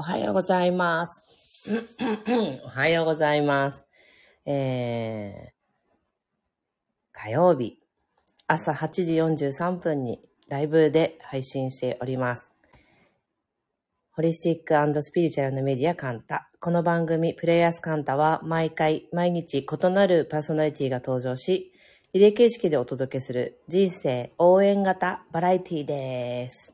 [0.00, 1.66] おはようございます。
[2.64, 3.88] おはようございます。
[4.46, 5.50] えー、
[7.10, 7.80] 火曜日、
[8.46, 12.54] 朝8時43分にライブで配信しております。
[14.12, 16.48] ホリスティックスピリチュアルなメディアカンタ。
[16.60, 21.72] この番組、プレイヤースカンタは毎回、毎日異なるパーソナリティが登場し、
[22.14, 26.72] リレー形式でお届けする人生応援型バラエティです。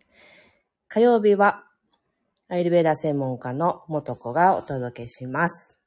[0.88, 1.64] 火曜日は
[2.46, 5.78] アイルベーダ専門家の元子がお届けします。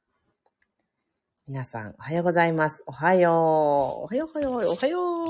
[1.46, 2.82] 皆さん、おはようございます。
[2.86, 3.32] おはよう。
[3.32, 5.26] おはよう、おはよう、おはよう。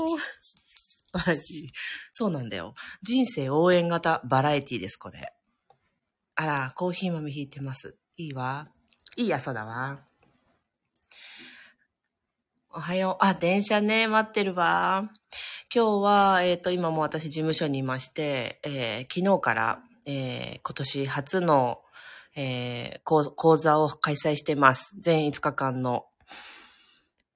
[1.13, 1.67] バラエティ。
[2.11, 2.73] そうなんだよ。
[3.03, 5.31] 人生応援型バラエティーです、これ。
[6.33, 7.95] あら、コーヒー豆引いてます。
[8.17, 8.67] いいわ。
[9.15, 10.01] いい朝だわ。
[12.71, 13.23] おはよう。
[13.23, 15.11] あ、電車ね、待ってるわ。
[15.73, 21.81] 今日は、えっ、と、今も私事務所にいまして、えー昨日から、えー今年初の、
[22.35, 24.95] えー講講座を開催してます。
[24.99, 26.05] 全5日間の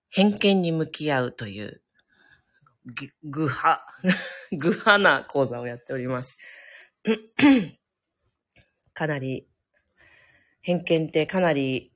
[0.10, 1.82] 偏見に向き合うという、
[2.86, 3.84] ぐ、ぐは、
[4.56, 6.38] ぐはな講座をやっております。
[8.94, 9.48] かなり、
[10.62, 11.92] 偏見ってかなり、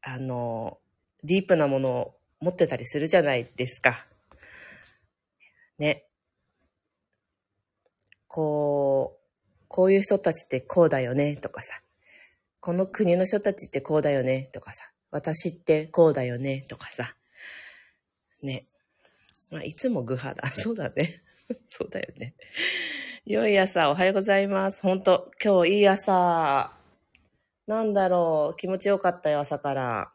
[0.00, 0.80] あの、
[1.22, 4.04] ディープなものを持ってたりするじゃないですか。
[5.78, 6.08] ね。
[8.32, 11.82] こう、こういう人たちってこうだよねとかさ。
[12.60, 14.90] この国の人たちってこうだよねとかさ。
[15.10, 17.14] 私ってこうだよねとかさ。
[18.42, 18.64] ね。
[19.50, 20.48] まあ、いつもグハだ。
[20.56, 21.22] そうだね。
[21.66, 22.34] そうだよね。
[23.26, 24.80] 良い朝、おはようございます。
[24.80, 26.72] 本当今日いい朝。
[27.66, 28.56] なんだろう。
[28.56, 30.12] 気持ちよかったよ、朝から。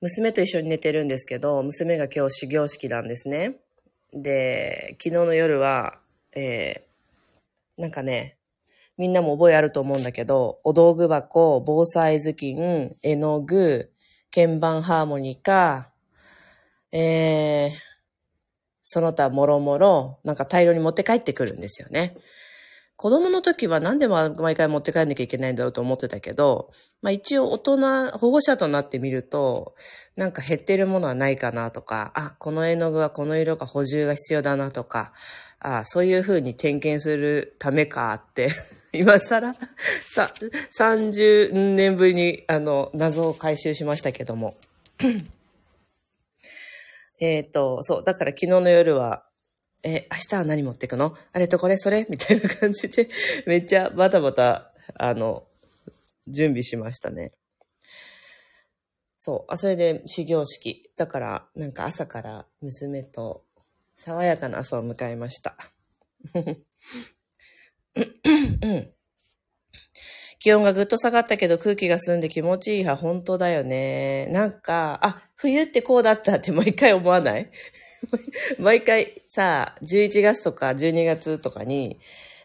[0.00, 3.60] 娘と一緒に寝てるんですけど、娘が今日始業式なんですね。
[4.12, 5.98] で、昨日の夜は、
[6.34, 8.38] えー、なんかね、
[8.96, 13.92] みんなも覚えあると思うんだけど、お道具箱、防災頭巾、絵の具、
[14.34, 15.92] 鍵盤ハーモニカ、
[16.90, 17.70] えー、
[18.82, 22.16] その他もろもろ、なんか大量に持って帰ってくるんですよね。
[22.98, 29.76] 子供の時は何でも毎回持って帰んなきゃいけないんだろうと思ってたけど、まあ一応大人、保護者となってみると、
[30.16, 35.12] なんか減ってるものはないかなとか、あ、この絵の具はこの色が補充が必要だなとか、
[35.60, 38.48] あ、そういう風に点検するためかって、
[38.92, 39.54] 今更、
[40.02, 40.34] さ、
[40.76, 44.56] 30年ぶりに、あの、謎を回収しましたけども。
[47.20, 49.27] えっと、そう、だから昨日の夜は、
[49.82, 51.16] え、明日は何持ってくの？
[51.32, 52.06] あれとこれそれ？
[52.08, 53.08] みたいな感じで、
[53.46, 55.46] めっちゃバタバタ、あの、
[56.26, 57.32] 準備しましたね。
[59.18, 59.52] そう。
[59.52, 60.90] あ、それで始業式。
[60.96, 63.44] だから、なんか朝から娘と
[63.96, 65.56] 爽やかな朝を迎えました。
[66.34, 66.38] う
[68.68, 68.94] ん。
[70.38, 74.26] 気温がぐっと下がったけど空気が澄んで気持ちいい派、本当だよね。
[74.26, 77.50] なんか、あ、冬ってこうだったって毎回思わない？
[78.58, 81.98] 毎回さ、11月とか12月とかに、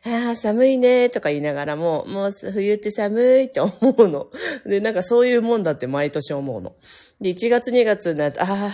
[0.05, 4.27] ああ、寒いねとか言いながらも、もう冬って寒いって思うの。
[4.65, 6.75] で、なんかそういうもんだって毎年思うの。
[7.21, 8.71] で、1月2月になると、ああ、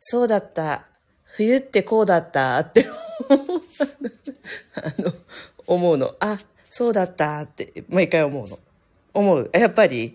[0.00, 0.86] そうだった。
[1.22, 2.84] 冬ってこうだったって
[4.74, 5.12] あの、
[5.66, 6.14] 思うの。
[6.20, 6.38] あ、
[6.78, 8.58] そうだったって毎回思うの。
[9.14, 9.50] 思う。
[9.54, 10.14] やっぱり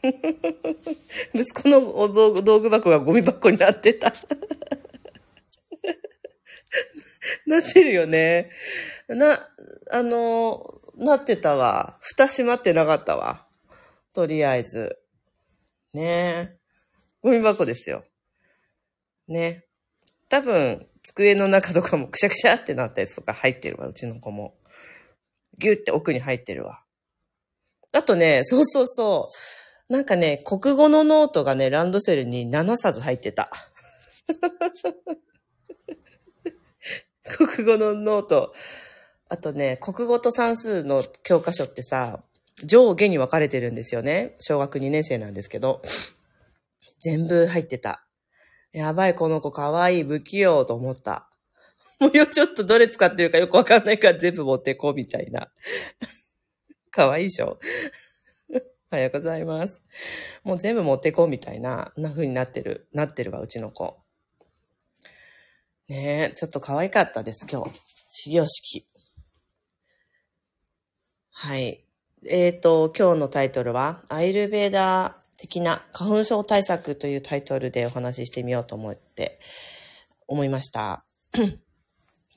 [1.34, 4.12] 息子の道具道具箱がゴミ箱になってた。
[7.44, 8.52] なってるよね。
[9.08, 9.50] な、
[9.90, 11.98] あの、なってたわ。
[12.00, 13.44] 蓋閉まってなかったわ。
[14.12, 14.96] とりあえず。
[15.92, 16.56] ねえ。
[17.20, 18.04] ゴミ箱ですよ。
[19.26, 19.64] ね。
[20.30, 24.56] 多分、机の中とかもくしゃくしゃってなったやつとか入ってるわ、うちの子も。
[25.58, 26.82] ギュって奥に入ってるわ。
[27.92, 29.28] あとね、そうそうそ
[29.88, 29.92] う。
[29.92, 33.50] なんかね、国語のノートがね、ランドセルに7冊入ってた。
[37.22, 38.52] 国語のノート。
[39.28, 42.22] あとね、国語と算数の教科書ってさ、
[42.64, 44.36] 上下に分かれてるんですよね。
[44.40, 45.82] 小学2年生なんですけど。
[47.00, 48.06] 全部入ってた。
[48.72, 51.28] やばい、この子かわいい、不器用と思った。
[52.00, 55.50] もうよ、ちょっとどれ使ってるかよくわかんないから全部持ってこうみたいな。
[56.90, 57.58] かわいいでしょ？
[58.92, 59.80] おはようございます。
[60.44, 63.98] もう全部持ってこうみたいな、な風になってる、なってるわ、うちの子。
[65.88, 67.70] ねえ、ちょっと可愛かったです、今日。
[68.08, 68.86] 始業式。
[71.30, 71.84] はい。
[72.28, 79.38] えっ、と、今日のタイトルは、アイルベーダー的な花粉症対策というタイトルでお話ししてみようと思って、
[80.26, 81.04] 思いました。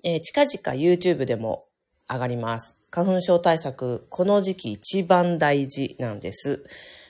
[0.03, 1.65] えー近々 YouTube でも
[2.09, 2.77] 上がります。
[2.89, 6.63] 花粉症対策、この時期一番大事なんです。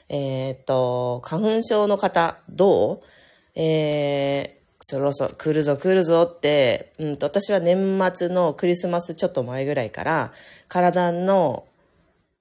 [0.09, 2.99] えーっと、花粉症の方、どう？
[3.55, 10.33] えー、そろそろ来るぞ来るぞって、うんと、私は年末のクリスマスちょっと前ぐらいから、
[10.67, 11.65] 体の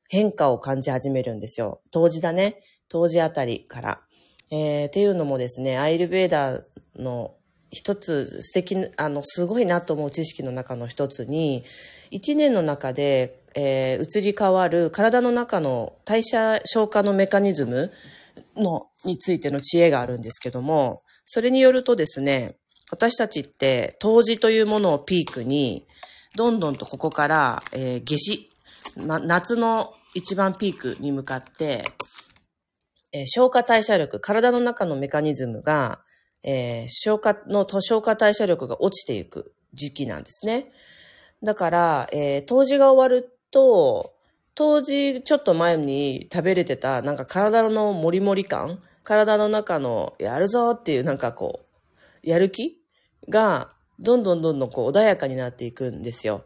[0.09, 1.81] 変化を感じ始めるんですよ。
[1.91, 2.59] 当時だね。
[2.89, 4.01] 当時あたりから。
[4.51, 6.65] えー、っていうのもですね、アイルベーダー
[6.97, 7.35] の
[7.71, 11.63] 一つ素敵、あの、すごいなと思う知識の中の一つに、
[12.11, 17.91] 一年の中で、えー移り変わる体の中の代謝消化のメカニズム
[18.57, 22.57] の、についての知恵があるんですけども、それによるとですね、
[22.91, 25.87] 私たちって、冬至というものをピークに、
[26.37, 28.49] どんどんとここから、えー夏至、
[29.07, 31.85] ま、夏の一番ピークに向かって、
[33.13, 36.01] えー消化代謝力、体の中のメカニズムが、
[36.43, 40.71] えー消化の、消化代謝力が落ちていく時期なんですね。
[41.43, 44.15] だから、えー冬至が終わると、
[44.55, 51.65] 冬至ちょっと前に食べれてた、なんか体のモリモリ感体の中のやるぞっていうなんかこ
[52.25, 52.79] う、やる気
[53.29, 56.45] が、どんどんどんどんこう穏やかになっていくんですよ。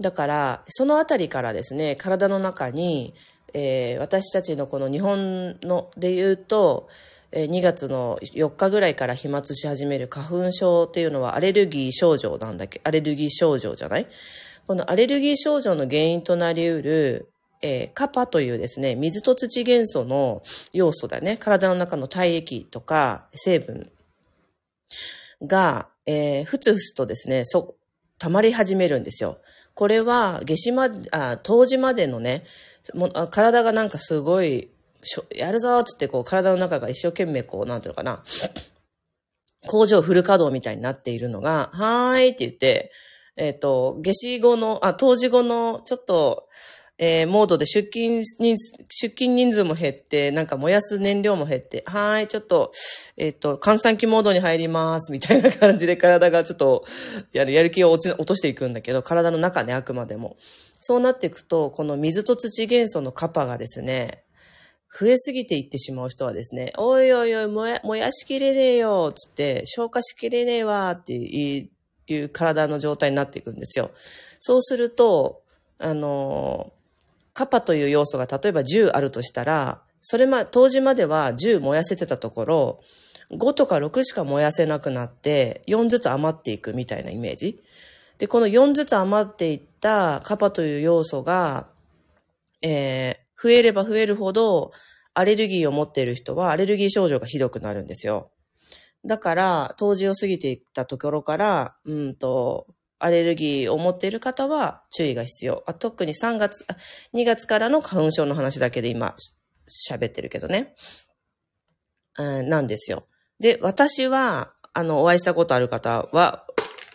[0.00, 3.14] だから、そのあたりからですね、体の中に、
[3.52, 6.88] えー私たちのこの日本ので言うと、
[7.34, 14.06] 2月の4日ぐらいから飛沫し始める花粉症っていうのはアレルギー症状なんだっけアレルギー症状じゃない？
[14.66, 17.28] このアレルギー症状の原因となり得る、
[17.60, 20.42] えーカパというですね、水と土元素の
[20.72, 21.36] 要素だよね。
[21.36, 23.90] 体の中の体液とか成分
[25.42, 27.74] が、えーふつふつとですね、そ、
[28.18, 29.38] 溜まり始めるんですよ。
[29.74, 32.44] これは、夏至まで、あ、冬至までのね、
[32.94, 34.70] も体がなんかすごい、
[35.04, 38.22] しょやるぞーつってこう体の中が一生懸命こう、なんていうのかな、
[39.66, 42.90] 工場フル稼働みたいになっているのが、はーいって言って、
[43.36, 46.48] えっ、と、夏至後の、あ、冬至後の、ちょっと、
[46.96, 52.70] えーモードで出勤人数、出勤人数も減って、なんか燃やす燃料も減って、はーい、ちょっと、
[53.16, 56.84] えっ、と、閑散期モードに入ります、みたいな感じで体がちょっと、
[57.32, 60.36] やる、やる気を落ち、落としていくんだけど、体の中ね、あくまでも。
[60.80, 64.23] そうなっていくと、この水と土元素のカパがですね、
[64.96, 71.68] 増えすぎていってしまう人はですね、おいおいおい、燃や、燃やしきれねえよ、つって、消化しきれねえわ、ってい
[72.08, 73.90] う体の状態になっていくんですよ。
[74.38, 75.42] そうすると、
[75.80, 76.72] あの
[77.32, 82.80] カパという要素が例えば10あるとしたら、それま、当時までは10燃やせてたところ、
[83.32, 87.60] 5とか6しか燃やせなくなって、4ずつ余っていくみたいなイメージ。
[88.18, 91.66] で、この4ずつ余っていったカパという要素が、
[92.62, 94.72] えー増えれば増えるほど、
[95.14, 98.30] アレルギーを持っている人はアレルギー症状がひどくなるんですよ。
[99.06, 102.66] だから、冬至を過ぎていったところから、うんと、
[102.98, 105.62] アレルギーを持っている方は注意が必要。
[105.66, 106.64] あ特に3月、
[107.12, 109.14] 2月からの花粉症の話だけで今
[109.90, 110.74] 喋ってるけどね。
[112.16, 113.06] なんですよ。
[113.40, 116.46] で、私は、あの、お会いしたことある方は、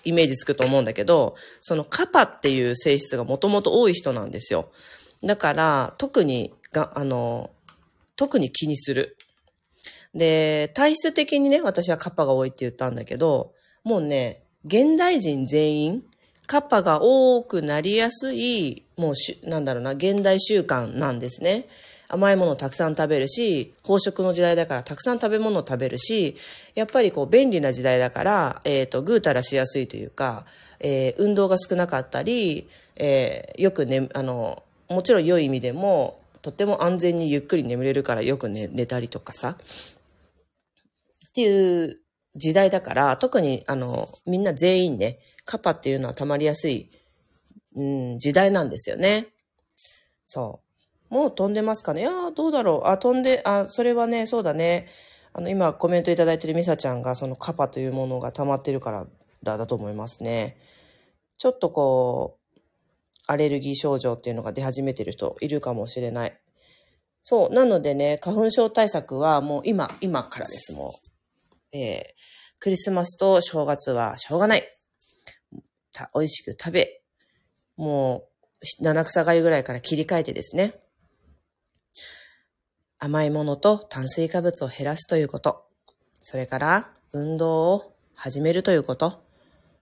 [0.03, 4.71] イメージつくと思うんだけど、そのカパっていう性質がもともと多い人なんですよ。
[5.23, 7.51] だから、特にが、あの、
[8.15, 9.17] 特に気にする。
[10.13, 16.03] で、体質的にね、私はカッパが多いって言ったんだけど、もうね、現代人全員、
[16.47, 21.67] カッパが多くなりやすい、もうし、なんだろうな、現代習慣なんですね。
[22.11, 26.35] 甘いものをたくさん食べるし、飽食の時代だからたくさん食べ物を食べるし、
[26.73, 30.45] やっぱりこう便利な時代だから、えっ、と、ぐうたらしやすいというか、
[30.79, 39.57] えー運動が少なかったり、えーよくね、あの、もちろん良い意味でも、とっても安全にゆっくり眠れるからよく寝寝たりとかさ。
[41.29, 42.01] っていう
[42.35, 46.89] 時代だから、特にあの、みんな全員ね、カパっていうのは溜まりやすい、
[47.75, 47.83] う
[48.15, 49.27] ん、時代なんですよね。
[50.25, 50.61] そ
[51.11, 51.13] う。
[51.13, 54.87] もう飛んでますかねいやーどうだろうあ、飛んで、あ、それはね、そうだね。
[55.33, 59.07] あの、今コメントいただいてるミサちゃんが、そのカパというものが溜まってるから
[59.43, 60.57] だ、だと思いますね。
[61.37, 62.39] ちょっとこう、
[63.29, 66.41] アレルギー症状っていうのが出始めてる人いるかもしれない。
[67.21, 67.53] そう。
[67.53, 70.95] なのでね、花粉症対策はもう今、今からです、も
[71.71, 71.77] う。
[71.77, 72.03] えー、
[72.59, 74.63] クリスマスと正月はしょうがない。
[75.93, 77.01] た美味しく食べ、
[77.77, 78.29] も
[78.61, 80.79] う、七草がゆぐらいから切り替えてですね。
[82.97, 85.67] 甘いものと炭水化物を減らすということ。
[86.19, 89.28] それから、運動を始めるということ。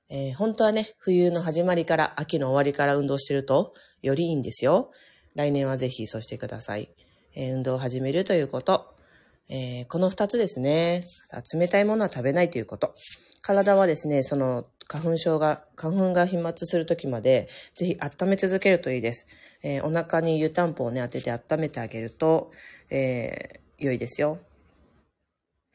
[0.10, 4.92] えー本当はね、冬の始まりから秋の終わりから運動してるとよりいいんですよ。
[5.36, 6.90] 来年はぜひそうしてください。
[7.36, 8.96] えー運動を始めるということ。
[9.50, 11.02] えーこの二つですね。
[11.54, 12.94] 冷たいものは食べないということ。
[13.42, 19.28] 体はですね、その花粉症が、花粉が飛沫するときまで、ぜひ温め続けるといいです。
[19.62, 22.52] えー、お腹に湯たんぽをね、当てて温めてあげると、
[22.90, 24.40] えー、良いですよ。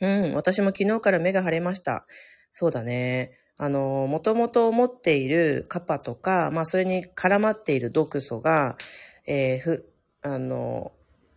[0.00, 2.06] うん、私も昨日から目が腫れました。
[2.50, 3.41] そうだね。
[3.62, 8.76] あの、もともと持っているカパとか、まあそれに絡まっている毒素が、
[9.24, 9.88] えー、ふ、
[10.22, 10.90] あの、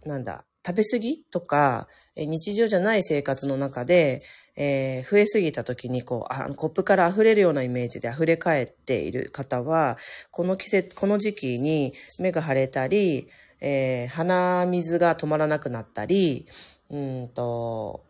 [0.08, 4.24] なんだ、食べ過ぎとか、日常じゃない生活の中で、
[4.56, 9.96] えー、増えすぎた時にこうあ、コップから溢れるようなイメージで溢れ返っている方は、
[10.32, 13.28] この季節、この時期に目が腫れたり、
[13.62, 16.48] えー、鼻水が止まらなくなったり、
[16.90, 18.05] うんと、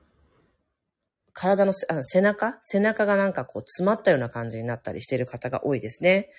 [1.35, 2.57] 体の背中？
[2.63, 6.29] 背中がなんかこう詰まったような感じになったりしている方が多いですね。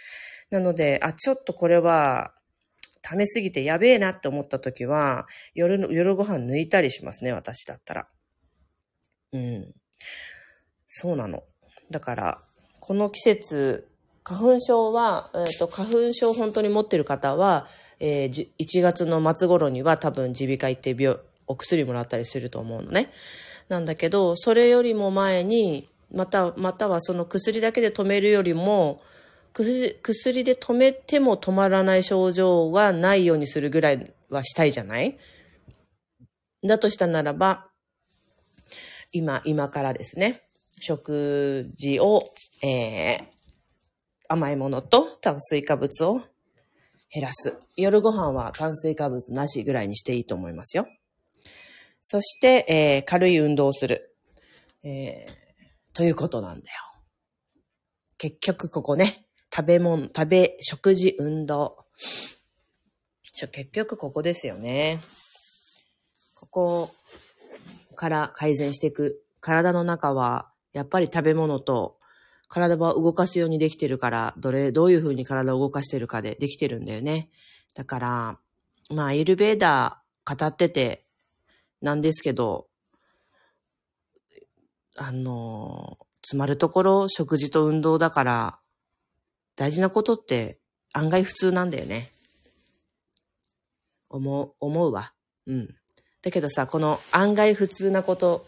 [0.50, 2.32] なので、あ、ちょっとこれは、
[3.02, 8.08] 溜めすぎてやべえなって思った時は、夜の、夜ご飯抜いたりしますね、私だったら。
[9.32, 9.74] うん。
[10.86, 11.44] そうなの。
[11.90, 12.42] だから、
[12.80, 13.88] この季節、
[14.24, 17.68] 花粉症は、えっ、ー、と、花粉症本当に持ってる方は、
[18.00, 23.10] えー、1月の末頃には多分耳鼻科行って病、お薬もらったりすると思うのね。
[23.68, 29.02] なんだけど、それよりも前に、また、またはその薬だけで止めるよりも、
[29.52, 35.18] 薬薬で止めても止まらない症状がないようにするぐらいはしたいじゃない？
[36.62, 37.66] だとしたならば、
[39.12, 40.42] 今、今からですね、
[40.78, 42.22] 食事を、
[42.62, 43.26] えー、
[44.28, 46.20] 甘いものと炭水化物を
[47.12, 47.58] 減らす。
[47.76, 50.86] 夜ご飯は炭水化物なしぐらいにしていいと思いますよ。
[52.08, 54.14] そして、えー、軽い運動をする。
[54.84, 56.76] えー、ということなんだよ。
[58.16, 61.76] 結局ここね、食べ物、食べ、食事、運動。
[63.50, 65.00] 結局ここですよね。
[66.36, 66.90] ここ
[67.96, 69.24] から改善していく。
[69.40, 71.98] 体の中は、やっぱり食べ物と、
[72.46, 77.30] 体は動かすようにできてるから、どれ、どういう風に体を動かしてるかでできてるんだよね。
[77.74, 78.38] だから、
[78.94, 81.05] まあ、イルベーダー語ってて、
[81.80, 82.68] なんですけど、
[84.98, 88.58] あの、つまるところ食事と運動だから、
[89.56, 90.58] 大事なことって
[90.92, 92.10] 案外普通なんだよね。
[94.08, 95.12] 思う、思うわ。
[95.46, 95.74] うん。
[96.22, 98.46] だけどさ、この案外普通なこと、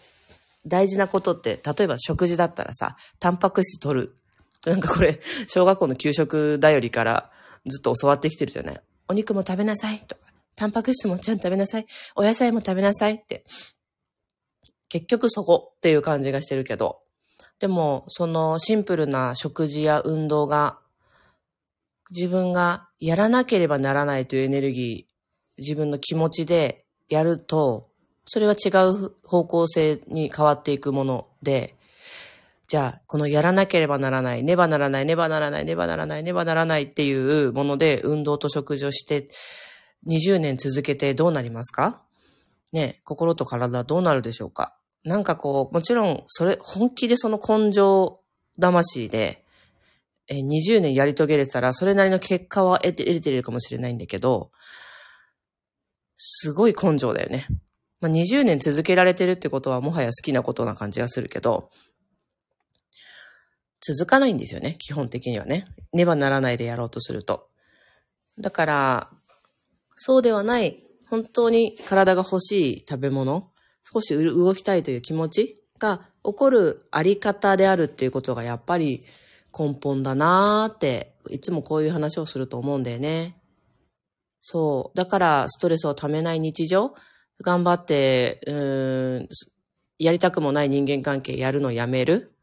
[0.66, 4.16] 大事なことって、例えば食事だったらさ、タンパク質取る。
[4.66, 7.30] なんかこれ、小学校の給食だよりから
[7.66, 8.80] ずっと教わってきてるじゃない。
[9.08, 10.27] お肉も食べなさいとか、
[10.58, 11.86] タンパク質もちゃんと食べなさい。
[12.16, 13.44] お野菜も食べなさいって。
[14.88, 16.98] 結局そこっていう感じがしてるけど。
[17.60, 20.80] でも、そのシンプルな食事や運動が
[22.10, 25.14] 自分がやらなければならないというエネルギー、
[25.58, 27.88] 自分の気持ちでやると、
[28.24, 31.76] それは違う方向性に変わっていくもので、
[32.66, 39.28] じゃあ、このやらなければならない、ねばならない、ねばならない、ねばならない、ねばならないっていうもので運動と食事をして
[40.06, 42.02] 20年続けてどうなりますか？
[42.72, 44.76] ね、心と体どうなるでしょうか？
[45.04, 48.20] なんかこう、もちろん、それ、本気でその根性
[48.60, 49.44] 魂で、
[50.28, 54.50] え20年やり遂げれたら、それなりの結果は得て、得てるかもしれないんだけど、
[56.16, 57.46] すごい根性だよね。
[58.00, 61.70] まあ、20年続けられてるってことはもはや好きなことな感じがするけど、
[63.80, 65.64] 続かないんですよね、基本的にはね。
[65.92, 67.48] ねばならないでやろうとすると。
[68.38, 69.10] だから、
[70.00, 73.50] そうではない、本当に体が欲しい食べ物、
[73.82, 79.00] 少し動きたいという気持ちが起こるあり方であるっていうことがやっぱり
[79.58, 83.36] 根本だなーって、いつもこういう話をすると思うんだよね。
[84.40, 84.96] そう。
[84.96, 86.94] だからストレスをためない日常、
[87.42, 89.28] 頑張って、うーん、
[89.98, 92.36] やりたくもない人間関係やるのやめる。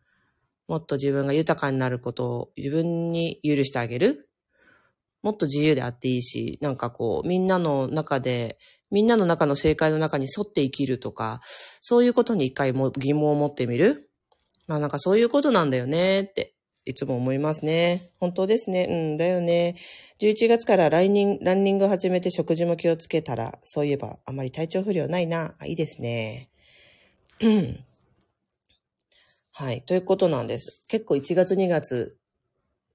[0.68, 4.25] もっと自分が豊かになることを自分に許してあげる。
[5.26, 8.60] もっと自由であっていいし、なんかこう、みんなの中で、
[8.92, 11.40] みんなの中の正解の中に沿って生きるとか、
[11.82, 14.12] そういうことに一回も疑問を持ってみる。
[14.68, 16.54] まあなんかそういうことなんだよねって。
[16.86, 18.04] いつも思いますね。
[18.20, 18.86] 本当ですね。
[18.88, 19.74] うん、だよね。
[20.22, 25.56] 11月からラン、ランニング始めて食事も気をつけたら、そういえばあまり体調不良ないな。
[25.66, 26.50] いいですね。
[27.42, 27.84] うん。
[29.54, 29.82] はい。
[29.82, 30.84] ということなんです。
[30.88, 32.16] 結構1月2月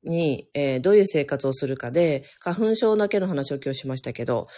[0.04, 4.48] に、えー、どういう生活をするかで、花粉症だけの話を今日しましたけど、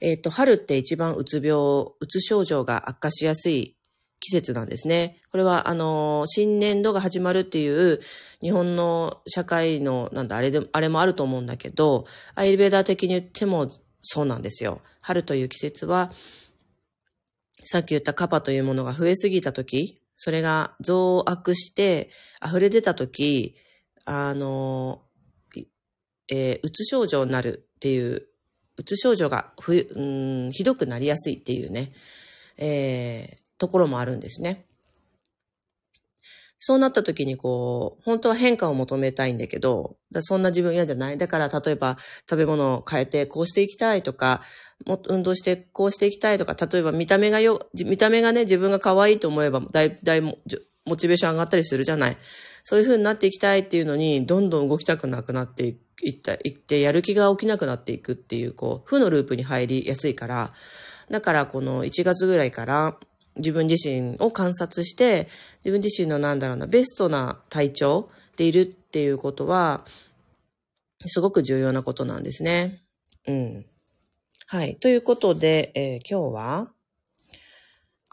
[0.00, 3.76] えっ、ー、と、春って一番うつ病、うつ症状が悪化しやすい
[4.20, 5.20] 季節なんですね。
[5.30, 8.00] これは、あの、新年度が始まるっていう
[8.40, 12.04] 日本の社会の、なんだ、あれでも、あれもあると思うんだけど、
[12.34, 13.68] アイルベーダー的に言っても
[14.02, 14.80] そうなんですよ。
[15.00, 16.12] 春という季節は、
[17.64, 22.10] さっき言ったカパというものが増えすぎた時、それが増悪して
[22.44, 23.56] 溢れ出た時、
[24.04, 25.02] あの、
[26.30, 28.26] えー、うつ症状になるっていう、
[28.76, 31.92] うつ症状がふ、うん、ひどくなりやすいっていうね、
[32.58, 34.66] えー、ところもあるんですね。
[36.64, 41.96] そうなった時にこう、本当は変化を求めたいんだけど、そんな自分嫌じゃないだから例えば
[42.30, 44.42] 食べ物を変えてこうしていきたいとか、
[44.86, 50.22] もっと運動してこうしていきたいとか、例えば見た目がよ、見た目がね、自分が可愛いと思えばだい、だい
[50.84, 52.16] モチベーション上がったりするじゃない。
[52.64, 60.52] そういう風になっていきたいっていうのに、どんどん動きたくなくなっていった、いって、やる気が起きなくなっていくっていう、こう、負のループに入りやすいから、
[61.10, 62.96] だからこの1月ぐらいから、
[63.36, 65.28] 自分自身を観察して、
[65.64, 69.84] 自分自身のなんだろうな、ベストな体調でいるっていうことは、
[71.06, 72.82] すごく重要なことなんですね。
[73.26, 73.66] うん。
[74.46, 74.76] はい。
[74.76, 76.72] ということで、えー、今日は、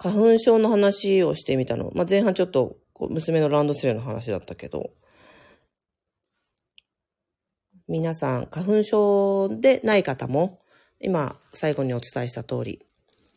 [0.01, 1.91] 花粉症の話をしてみたの。
[1.93, 2.77] まあ、前半ちょっと、
[3.09, 4.91] 娘のランドセルの話だったけど、
[7.89, 10.59] 皆さん、花粉症でない方も、
[11.01, 12.79] 今、最後にお伝えした通り、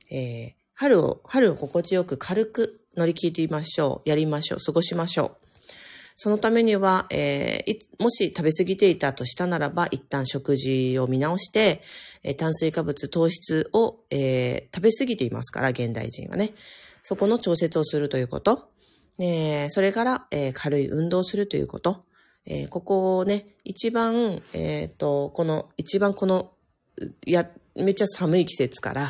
[0.09, 4.09] えー、春を、春を心地よく軽く乗り切りましょう。
[4.09, 4.59] やりましょう。
[4.64, 5.42] 過ごしましょう。
[6.23, 11.83] そのためには、えー、もし食べ過ぎていたとしたならば、一旦食事を見直して、
[12.23, 16.50] えー、炭水化物、糖質を、えー、食べ過ぎていますから、現代人はね。
[17.02, 18.71] そこの調節をするということ。
[19.19, 22.05] えー、それから、えー、軽い運動をするということ。
[22.47, 26.52] えー、ここをね、一番、えっ、と、この、一番この、
[27.26, 29.09] や、めっちゃ寒い季節から、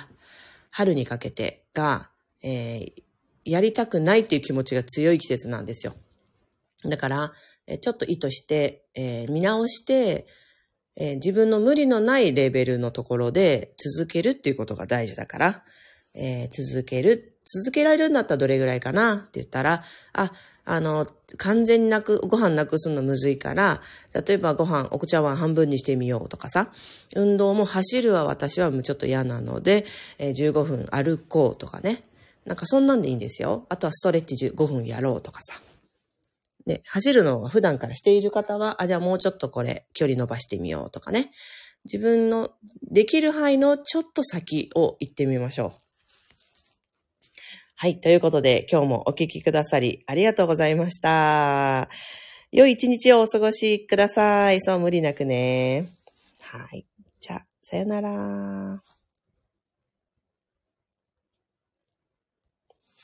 [0.70, 2.08] 春にかけてが、
[2.42, 2.92] えー、
[3.44, 5.92] やりたくないっていう気持ちが強い季節なんですよ。
[6.84, 7.32] だから、
[7.80, 10.26] ちょっと意図して、えー、見直して、
[10.96, 15.64] えー、自分の無理のないレベルのところで続けるっていうことが大事だから、
[16.14, 17.28] えー、続ける。
[17.44, 19.14] 続けられるんだったらどれぐらいかな？
[19.14, 20.32] って言ったら、あ、
[20.64, 21.06] あの、
[21.38, 23.80] 完全になく、ご飯なくすのむずいから、
[24.26, 26.70] 例えばご飯、お茶碗半分にしてみようとかさ、
[27.16, 29.84] 運動も走るは私はもうちょっと嫌なので、
[30.18, 32.04] えー、15分歩こうとかね。
[32.44, 33.66] なんかそんなんでいいんですよ。
[33.68, 35.54] あとはストレッチ5分やろうとかさ。
[36.66, 41.30] ね、走るのは普段からしている方は、あ、じゃあもうちょっとこれ、距離伸ばしてみようとかね。
[41.84, 42.50] 自分の
[42.90, 45.70] できる範囲のちょっと先を行ってみましょう。
[47.74, 47.98] はい。
[47.98, 51.88] ということで、今日もお聞きくださりありがとうございました。
[52.52, 54.60] 良い一日をお過ごしください。
[54.60, 55.88] そう無理なくね。
[56.42, 56.86] はい。
[57.20, 58.91] じゃあ、さよなら。